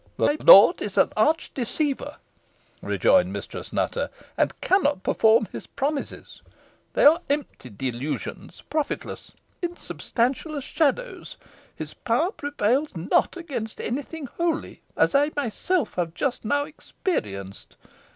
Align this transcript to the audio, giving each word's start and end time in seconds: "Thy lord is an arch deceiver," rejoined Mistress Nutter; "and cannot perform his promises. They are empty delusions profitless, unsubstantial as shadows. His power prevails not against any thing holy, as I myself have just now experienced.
"Thy 0.17 0.35
lord 0.41 0.81
is 0.81 0.97
an 0.97 1.13
arch 1.15 1.53
deceiver," 1.53 2.15
rejoined 2.81 3.31
Mistress 3.31 3.71
Nutter; 3.71 4.09
"and 4.35 4.59
cannot 4.59 5.03
perform 5.03 5.45
his 5.51 5.67
promises. 5.67 6.41
They 6.93 7.05
are 7.05 7.21
empty 7.29 7.69
delusions 7.69 8.63
profitless, 8.67 9.31
unsubstantial 9.61 10.55
as 10.55 10.63
shadows. 10.63 11.37
His 11.75 11.93
power 11.93 12.31
prevails 12.31 12.95
not 12.97 13.37
against 13.37 13.79
any 13.79 14.01
thing 14.01 14.25
holy, 14.37 14.81
as 14.97 15.13
I 15.13 15.33
myself 15.35 15.93
have 15.93 16.15
just 16.15 16.43
now 16.45 16.63
experienced. 16.65 17.77